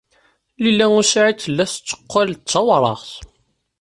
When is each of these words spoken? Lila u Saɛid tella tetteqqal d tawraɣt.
Lila 0.63 0.85
u 0.97 1.01
Saɛid 1.11 1.37
tella 1.39 1.63
tetteqqal 1.71 2.29
d 2.35 2.41
tawraɣt. 2.51 3.09